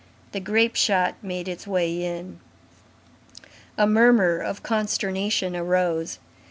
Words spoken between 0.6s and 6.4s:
shot made its way in. A murmur of consternation arose.